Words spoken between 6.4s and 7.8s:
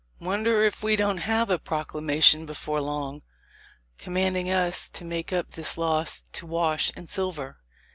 Wash in silver."